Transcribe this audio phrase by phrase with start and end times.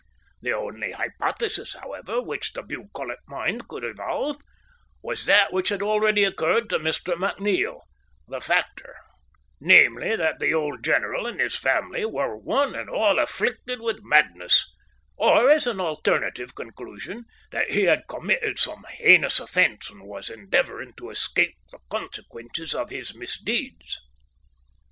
[0.41, 4.37] The only hypothesis, however, which the bucolic mind could evolve,
[5.03, 7.13] was that which had already occurred to Mr.
[7.13, 7.81] McNeil,
[8.27, 8.95] the factor
[9.59, 14.65] namely, that the old general and his family were one and all afflicted with madness,
[15.17, 20.93] or, as an alternative conclusion, that he had committed some heinous offence and was endeavouring
[20.97, 23.99] to escape the consequences of his misdeeds.